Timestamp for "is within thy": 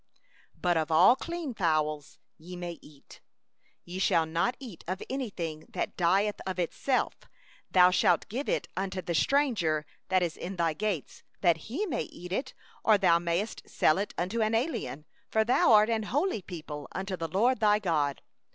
10.23-10.73